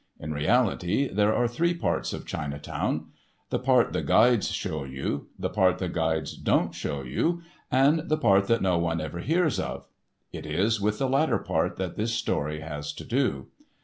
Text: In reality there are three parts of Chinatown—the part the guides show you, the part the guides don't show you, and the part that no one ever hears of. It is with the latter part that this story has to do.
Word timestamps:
In 0.19 0.33
reality 0.33 1.07
there 1.13 1.35
are 1.35 1.47
three 1.47 1.75
parts 1.75 2.11
of 2.11 2.25
Chinatown—the 2.25 3.59
part 3.59 3.93
the 3.93 4.01
guides 4.01 4.49
show 4.49 4.83
you, 4.83 5.27
the 5.37 5.47
part 5.47 5.77
the 5.77 5.89
guides 5.89 6.35
don't 6.35 6.73
show 6.73 7.03
you, 7.03 7.43
and 7.71 8.09
the 8.09 8.17
part 8.17 8.47
that 8.47 8.63
no 8.63 8.79
one 8.79 8.99
ever 8.99 9.19
hears 9.19 9.59
of. 9.59 9.85
It 10.33 10.47
is 10.47 10.81
with 10.81 10.97
the 10.97 11.07
latter 11.07 11.37
part 11.37 11.77
that 11.77 11.97
this 11.97 12.13
story 12.15 12.61
has 12.61 12.93
to 12.93 13.03
do. 13.03 13.49